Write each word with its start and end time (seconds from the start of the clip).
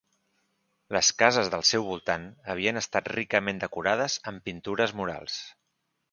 Les 0.95 1.09
cases 1.17 1.49
del 1.55 1.65
seu 1.71 1.83
voltant 1.89 2.25
havien 2.53 2.81
estat 2.81 3.11
ricament 3.13 3.59
decorades 3.65 4.15
amb 4.33 4.47
pintures 4.49 4.95
murals. 5.01 5.37